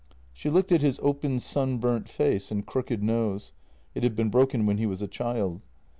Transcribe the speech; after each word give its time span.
She 0.33 0.49
looked 0.49 0.71
at 0.71 0.81
his 0.81 0.99
open 1.03 1.39
sunburnt 1.39 2.09
face 2.09 2.49
and 2.49 2.65
crooked 2.65 3.03
nose; 3.03 3.53
it 3.93 4.01
had 4.01 4.15
been 4.15 4.29
broken 4.31 4.65
when 4.65 4.79
he 4.79 4.87
was 4.87 5.03
a 5.03 5.07
child. 5.07 5.61